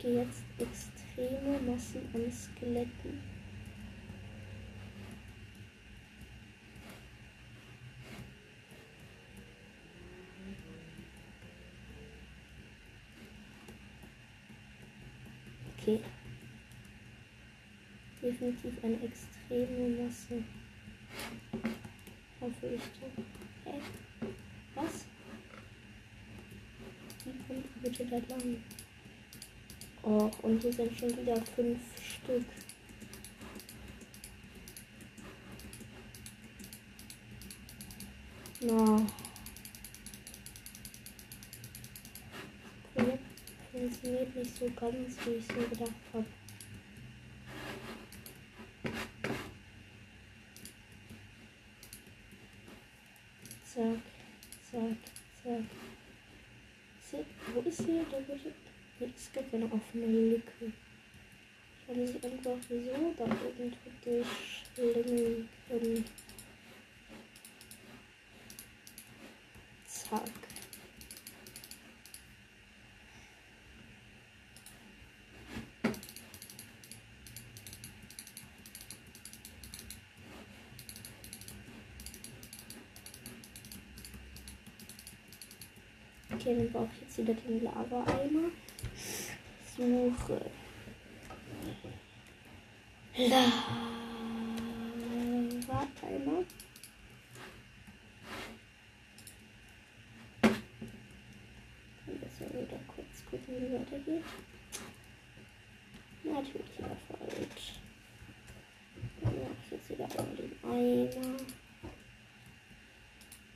erzeuge 0.01 0.19
jetzt 0.21 0.45
extreme 0.59 1.61
Massen 1.61 2.03
an 2.15 2.33
Skeletten. 2.33 3.21
Okay. 15.79 16.01
Definitiv 18.23 18.85
eine 18.85 19.03
extreme 19.03 20.03
Masse. 20.03 20.45
Hoffe 22.41 22.67
ich 22.67 22.83
doch. 23.01 23.25
Hä? 23.65 23.81
Was? 24.75 25.07
Wie 27.25 27.33
kommt 27.47 27.83
bitte 27.83 28.05
da 28.07 28.17
lang? 28.17 28.57
Oh, 30.03 30.31
und 30.43 30.63
hier 30.63 30.73
sind 30.73 30.99
schon 30.99 31.17
wieder 31.17 31.37
fünf 31.55 31.79
Stück. 32.03 32.45
Na. 38.61 39.07
Projekt 42.95 43.25
funktioniert 43.73 44.37
nicht 44.37 44.57
so 44.57 44.71
ganz, 44.71 45.17
wie 45.25 45.31
ich 45.31 45.47
so 45.47 45.55
gedacht 45.55 45.93
habe. 46.13 46.27
Zack, 53.65 54.03
zack, 54.71 54.97
zack. 55.43 55.65
Ist 57.13 57.27
wo 57.55 57.61
ist 57.61 57.83
hier 57.83 58.05
der 58.05 58.21
gute? 58.23 58.53
Hier, 58.99 59.17
es 59.33 59.39
gibt 59.39 59.55
eine 59.55 59.65
offene 59.67 60.07
Lücke. 60.07 60.73
Ich 61.81 61.87
kann 61.87 62.07
sie 62.07 62.15
einfach 62.15 62.57
so 62.69 62.75
da 63.17 63.25
irgendwo 63.59 63.91
durchschlingen 64.05 65.49
können. 65.69 66.05
Zack. 69.87 70.23
Okay, 86.33 86.57
dann 86.57 86.73
brauche 86.73 86.89
ich 86.95 87.03
jetzt 87.03 87.19
wieder 87.19 87.35
den 87.35 87.63
Lava-Eimer. 87.63 88.51
Suche. 89.81 90.39
Lava-Eimer. 93.17 93.55
Jetzt 102.07 102.41
mal 102.41 102.51
wieder 102.53 102.81
kurz 102.89 103.25
gucken, 103.31 103.55
wie 103.57 103.73
weitergeht. 103.73 104.25
Natürlich 106.25 106.77
wieder 106.77 106.97
falsch. 107.09 107.81
Dann 109.23 109.35
mache 109.41 109.57
ich 109.65 109.71
jetzt 109.71 109.89
wieder 109.89 110.05
einmal 110.05 110.37
den 110.37 110.55
Eimer. 110.63 111.37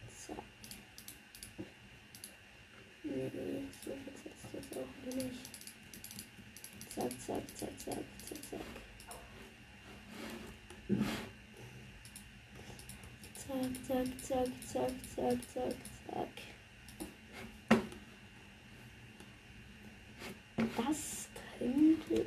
Zack. 0.08 0.46
Nee, 3.02 3.30
nee, 3.34 3.64
so 3.84 3.90
versetzt 3.90 4.48
das 4.54 4.66
auch 4.78 4.94
nicht. 5.14 5.54
Zack, 7.26 7.42
zack, 7.56 7.70
zack, 7.78 7.96
zack, 8.26 8.38
zack, 8.50 8.60
zack. 8.60 8.60
Zack, 13.86 14.08
zack, 14.22 14.48
zack, 14.66 14.92
zack, 15.14 15.38
zack, 15.54 15.76
zack. 16.06 16.28
Das 20.76 21.28
könnte 21.58 22.26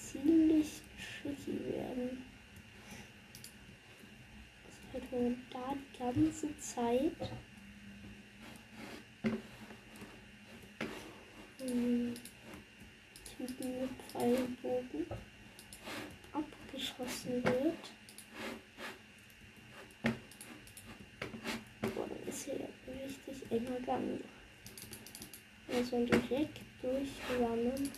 ziemlich 0.00 0.82
tricky 1.22 1.58
werden. 1.72 2.24
Das 4.92 5.02
halt, 5.02 5.12
man 5.12 5.36
da 5.50 5.74
die 5.74 5.98
ganze 5.98 6.58
Zeit 6.60 7.30
hm, 11.58 12.14
Typen 13.36 13.80
mit 13.80 13.90
Pfeilbogen 14.86 15.06
abgeschossen 16.32 17.44
wird. 17.44 17.74
Boah, 21.82 22.06
dann 22.08 22.28
ist 22.28 22.44
hier 22.44 22.68
richtig 22.88 23.50
enger 23.50 23.80
Gang. 23.84 24.20
Also 25.72 26.04
direkt 26.04 26.60
durchrammen. 26.80 27.90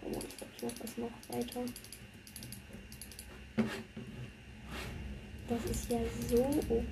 Komm, 0.00 0.12
ich 0.12 0.36
glaube, 0.36 0.52
ich 0.56 0.62
mach 0.62 0.78
das 0.80 0.98
noch 0.98 1.10
weiter. 1.28 1.64
Das 5.48 5.64
ist 5.70 5.90
ja 5.90 5.98
so 6.28 6.44
OP. 6.44 6.86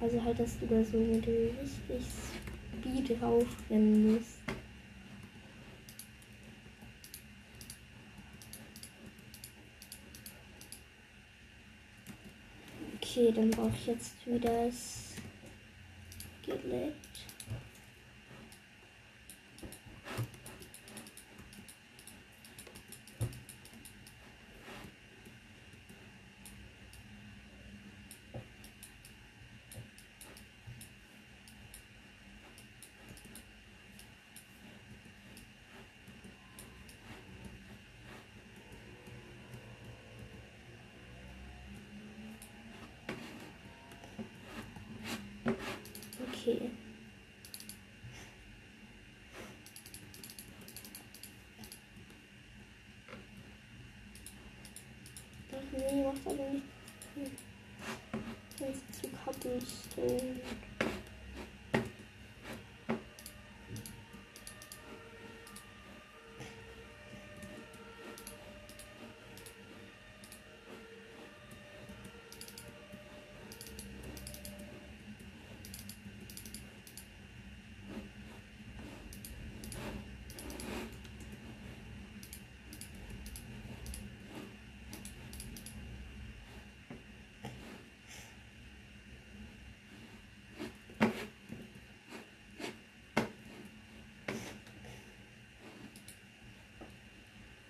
Also 0.00 0.24
halt, 0.24 0.38
dass 0.38 0.58
du 0.60 0.66
da 0.66 0.84
so 0.84 0.98
mit 0.98 1.26
richtig 1.26 2.27
Speed 2.88 3.22
raufrennen 3.22 4.14
musst. 4.14 4.38
Okay, 12.96 13.32
dann 13.32 13.50
brauche 13.50 13.70
ich 13.70 13.86
jetzt 13.86 14.26
wieder 14.26 14.66
das 14.66 15.14
Skelett. 16.42 16.94
Okay. 46.30 46.70
Ach 56.08 56.14
nee, 56.14 56.14
macht 56.14 56.34
aber 56.34 56.44
nicht. 56.44 56.62
Hm. 57.14 57.30
Das 58.58 58.68
ist 59.50 60.67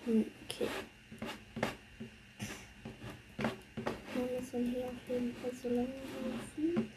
okay. 0.09 0.69
Man 4.15 4.35
muss 4.35 4.51
dann 4.51 4.65
hier 4.71 4.85
auf 4.87 4.93
jeden 5.09 5.35
Fall 5.37 5.51
so 5.63 5.69
lange 5.69 5.89
laufen. 5.89 6.91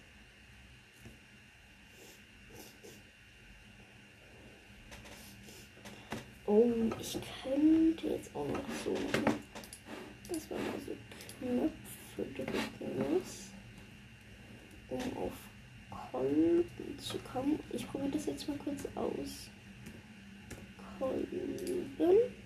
Oh, 6.46 6.72
ich 7.00 7.18
könnte 7.44 8.08
jetzt 8.08 8.36
auch 8.36 8.48
noch 8.48 8.60
so 8.84 8.92
machen, 8.92 9.40
dass 10.30 10.50
man 10.50 10.60
mal 10.66 10.80
so 10.86 10.96
Knöpfe 11.40 12.34
drücken 12.36 13.14
muss, 13.14 13.52
um 14.90 15.18
auf 15.18 15.34
Kolben 16.12 16.66
zu 16.98 17.18
kommen. 17.20 17.60
Ich 17.72 17.88
probiere 17.88 18.12
das 18.12 18.26
jetzt 18.26 18.48
mal 18.48 18.58
kurz 18.58 18.86
aus. 18.96 19.50
Kolben. 21.00 22.41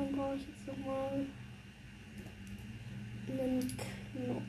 Dann 0.00 0.12
brauche 0.12 0.34
ich 0.34 0.46
jetzt 0.46 0.66
nochmal 0.66 1.26
einen 3.28 3.76
Knopf. 4.14 4.42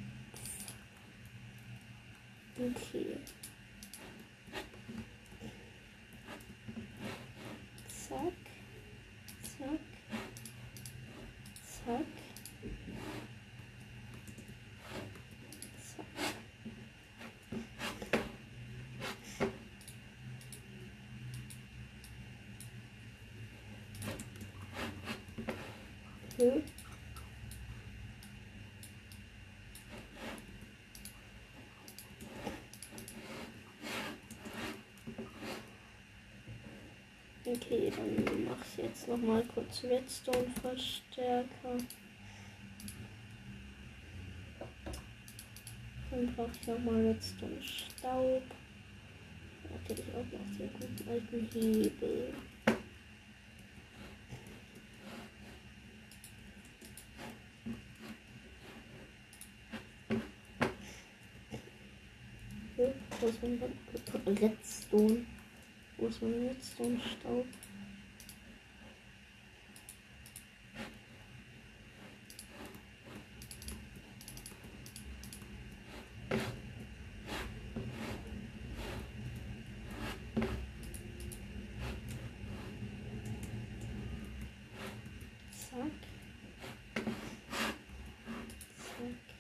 Okay. 2.58 3.18
Zack. 7.90 8.34
Zack. 9.44 9.80
Zack. 11.66 12.06
Zack. 15.98 16.22
Okay. 26.42 26.64
Okay, 37.54 37.92
dann 37.94 38.46
mache 38.46 38.64
ich 38.66 38.78
jetzt 38.86 39.10
noch 39.10 39.18
mal 39.18 39.44
kurz 39.54 39.84
Redstone-Verstärker. 39.84 41.78
Dann 46.10 46.34
brauche 46.34 46.52
ich 46.54 46.68
noch 46.68 46.80
mal 46.80 47.08
Redstone-Staub. 47.08 48.44
Natürlich 49.70 50.06
auch 50.14 50.26
noch 50.32 50.58
den 50.58 50.70
guten 50.80 51.10
alten 51.10 51.50
Hebel. 51.52 52.34
Mein 64.26 64.38
Redstone? 64.38 65.26
Wo 66.02 66.08
ist 66.08 66.20
mein 66.20 66.34
Redstone-Staub? 66.48 67.46
Zack. 85.70 85.92
Zack. 88.76 89.32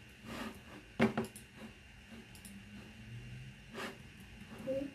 Okay. 4.64 4.88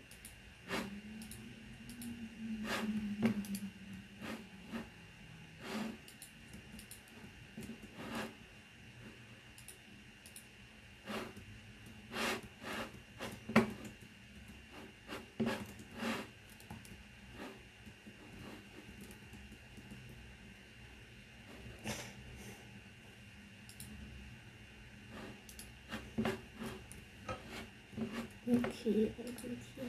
Okay, 28.49 29.11
kommt 29.17 29.41
hier 29.75 29.85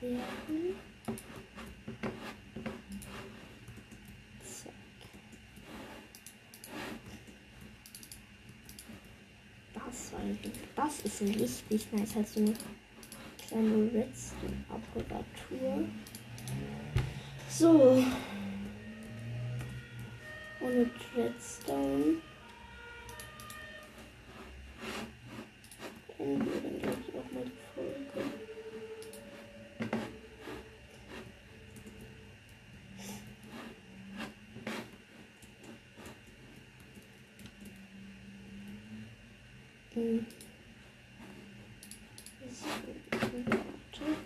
der 0.00 0.10
hin. 0.10 0.74
Zack. 4.42 4.72
Das, 9.74 10.12
war, 10.12 10.20
das 10.74 11.00
ist 11.02 11.22
richtig 11.22 11.92
nice. 11.92 12.16
Halt 12.16 12.28
so 12.28 12.40
eine 12.40 12.54
kleine 13.46 13.92
Redstone-Apparatur. 13.92 15.88
So. 17.48 18.04
Und 20.60 20.90
Redstone. 21.16 22.16
beenden 26.22 26.46
wir 26.46 26.60
dann 26.60 26.80
glaube 26.80 26.98
ich 27.00 27.14
auch 27.14 27.32
mal 27.32 27.44
die 27.44 27.50
Folge. 27.74 28.30
Hm. 39.94 40.26
So, 42.50 42.66
warte. 43.46 44.16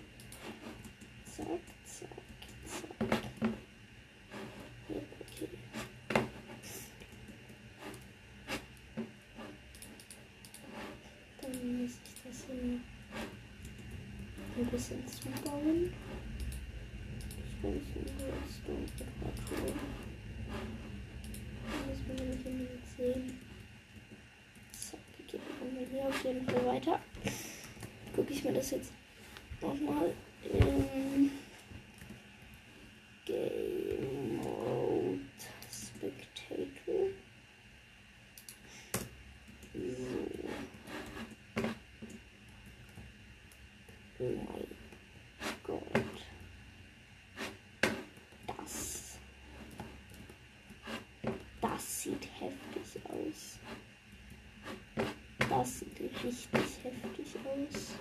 Zack, 1.24 1.60
zack, 1.84 2.08
zack. 2.66 2.90
Ja, 4.88 5.00
okay. 5.20 5.48
Dann 11.42 11.90
muss 12.36 12.44
ich 12.44 12.80
hier 14.54 14.64
ein 14.64 14.70
bisschen 14.70 15.02
zubauen. 15.08 15.92
Das 17.42 17.72
ganze 17.72 17.98
Redstone-Temperatur. 18.26 19.74
Das 21.88 21.98
müssen 22.08 22.08
wir 22.08 22.14
nämlich 22.14 22.46
unbedingt 22.46 22.86
sehen. 22.96 23.40
Zack, 24.72 25.00
geht 25.26 25.40
wir 25.40 25.86
hier 25.86 26.08
auf 26.08 26.24
jeden 26.24 26.46
Fall 26.48 26.66
weiter. 26.66 27.00
Gucke 28.14 28.32
ich 28.32 28.44
mir 28.44 28.52
das 28.52 28.70
jetzt 28.70 28.92
nochmal 29.60 30.12
in 30.44 31.30
Game 33.24 34.36
Mode 34.36 35.20
Spectator. 35.70 37.08
So. 39.74 40.36
Oh 44.18 44.24
mein 44.24 44.66
Gott. 45.62 45.82
Das. 48.46 49.18
Das 51.60 52.02
sieht 52.02 52.26
heftig 52.40 53.02
aus. 53.04 53.58
Das 55.50 55.78
sieht 55.80 56.00
richtig 56.00 56.64
heftig 56.82 57.36
aus. 57.44 57.94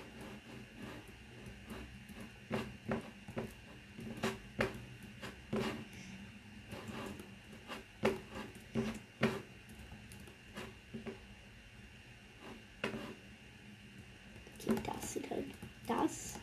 Okay, 14.58 14.74
das 14.82 15.12
sieht 15.12 15.30
halt 15.30 15.44
das. 15.86 16.38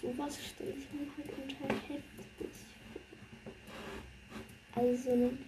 Sowas 0.00 0.38
stelle 0.44 0.72
ich 0.72 0.92
mir 0.92 1.06
halt 1.16 1.30
unter 1.38 1.74
heftig 1.74 2.26
vor. 4.74 4.82
Also 4.82 5.10
ein 5.10 5.38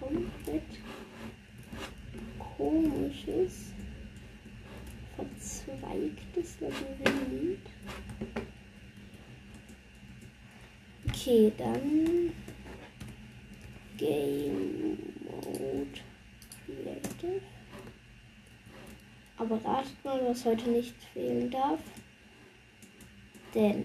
komplett 0.00 0.62
komisches, 2.56 3.72
verzweigtes 5.16 6.60
Labyrinth. 6.60 7.70
Okay, 11.08 11.52
dann 11.56 12.32
Game 13.96 14.98
Mode 15.24 16.00
Creative. 16.66 17.55
Aber 19.38 19.56
ratet 19.64 20.04
mal, 20.04 20.20
was 20.26 20.44
heute 20.44 20.70
nicht 20.70 20.94
fehlen 21.12 21.50
darf. 21.50 21.80
Denn 23.54 23.84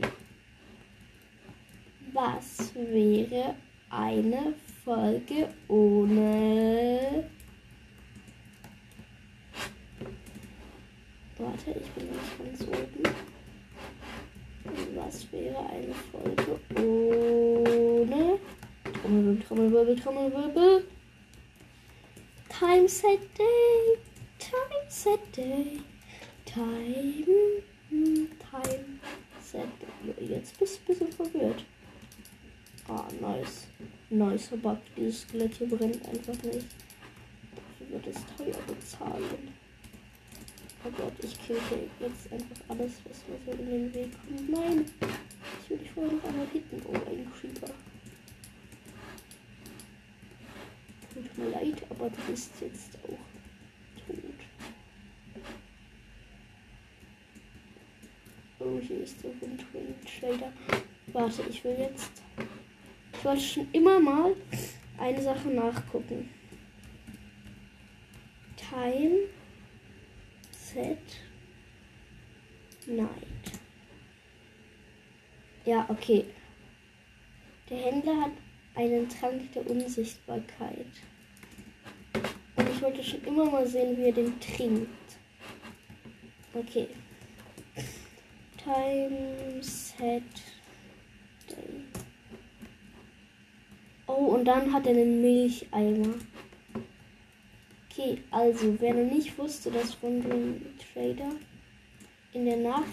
was 2.13 2.73
wäre 2.75 3.55
eine 3.89 4.53
Folge 4.83 5.49
ohne. 5.67 7.29
Warte, 11.37 11.71
ich 11.71 11.89
bin 11.91 12.09
nicht 12.09 12.37
ganz 12.37 12.61
oben. 12.67 13.15
Was 14.95 15.31
wäre 15.31 15.59
eine 15.69 15.93
Folge 16.11 16.59
ohne. 16.75 18.39
Trommelwirbel, 19.01 19.43
Trommelwirbel, 19.43 19.95
Trommelwirbel. 19.95 20.87
Time 22.49 22.87
set 22.87 23.21
day, 23.37 23.97
time 24.51 24.89
set 24.89 25.31
day, 25.31 25.79
time, 26.45 27.25
time 28.51 28.99
set. 29.41 29.69
Jetzt 30.19 30.59
bist 30.59 30.81
du 30.85 30.91
ein 30.91 30.97
bisschen 30.99 31.11
verwirrt. 31.13 31.63
Ah, 32.89 33.07
nice. 33.21 33.67
Nice, 34.09 34.51
aber 34.51 34.81
dieses 34.97 35.21
Skelett 35.21 35.55
hier 35.55 35.69
brennt 35.69 36.05
einfach 36.05 36.43
nicht. 36.43 36.67
Dafür 37.55 37.89
wird 37.91 38.07
es 38.07 38.17
teuer 38.35 38.61
bezahlen. 38.67 39.53
Oh 40.83 40.91
Gott, 40.97 41.13
ich 41.23 41.39
kill 41.45 41.57
jetzt 41.99 42.31
einfach 42.33 42.57
alles, 42.67 42.91
was 43.05 43.19
mir 43.27 43.39
so 43.45 43.51
in 43.61 43.69
den 43.69 43.93
Weg 43.93 44.11
kommt. 44.11 44.49
Nein! 44.49 44.85
Ich 45.63 45.69
will 45.69 45.77
dich 45.77 45.91
vorher 45.91 46.11
noch 46.11 46.23
einmal 46.25 46.47
hitten. 46.47 46.81
Oh, 46.87 46.93
ein 46.93 47.31
Creeper. 47.39 47.73
Tut 51.13 51.37
mir 51.37 51.49
leid, 51.51 51.83
aber 51.89 52.09
du 52.09 52.21
bist 52.27 52.51
jetzt 52.59 52.97
auch 53.07 53.30
Der 58.89 59.41
Windwind 59.41 59.95
Trader. 60.19 60.51
Warte, 61.13 61.43
ich 61.49 61.63
will 61.63 61.75
jetzt. 61.77 62.23
Ich 63.13 63.23
wollte 63.23 63.41
schon 63.41 63.67
immer 63.73 63.99
mal 63.99 64.35
eine 64.97 65.21
Sache 65.21 65.49
nachgucken. 65.49 66.29
Time 68.57 69.27
Set 70.51 70.97
Night. 72.87 73.07
Ja, 75.65 75.85
okay. 75.89 76.25
Der 77.69 77.77
Händler 77.77 78.21
hat 78.21 78.31
einen 78.73 79.07
Trank 79.07 79.51
der 79.53 79.69
Unsichtbarkeit. 79.69 80.87
Und 82.55 82.69
ich 82.69 82.81
wollte 82.81 83.03
schon 83.03 83.23
immer 83.25 83.45
mal 83.45 83.67
sehen, 83.67 83.95
wie 83.97 84.05
er 84.05 84.13
den 84.13 84.39
trinkt. 84.39 84.89
Okay. 86.53 86.87
Time 88.71 89.61
Set 89.61 90.23
Day. 91.49 91.83
Oh, 94.07 94.35
und 94.35 94.45
dann 94.45 94.71
hat 94.71 94.85
er 94.85 94.91
einen 94.91 95.21
Milcheimer. 95.21 96.15
Okay, 97.89 98.19
also 98.31 98.79
wer 98.79 98.93
noch 98.93 99.11
nicht 99.11 99.37
wusste, 99.37 99.71
dass 99.71 99.99
dem 99.99 100.61
Trader 100.77 101.31
in 102.31 102.45
der 102.45 102.57
Nacht 102.57 102.85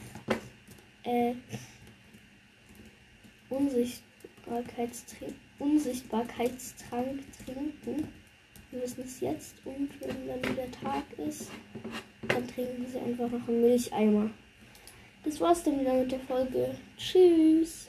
äh, 1.04 1.34
Unsichtbarkeitstrank, 3.48 5.34
Unsichtbarkeitstrank 5.60 7.20
trinken. 7.44 8.08
Wir 8.72 8.82
wissen 8.82 9.04
es 9.04 9.20
jetzt 9.20 9.54
und 9.64 9.90
wenn 10.00 10.26
dann 10.26 10.42
wieder 10.42 10.70
Tag 10.72 11.04
ist, 11.18 11.52
dann 12.26 12.48
trinken 12.48 12.84
sie 12.90 12.98
einfach 12.98 13.30
noch 13.30 13.46
einen 13.46 13.60
Milcheimer. 13.60 14.30
Das 15.28 15.40
war's 15.42 15.62
dann 15.62 15.78
wieder 15.78 15.92
mit 15.92 16.10
der 16.10 16.20
Folge. 16.20 16.70
Tschüss. 16.96 17.86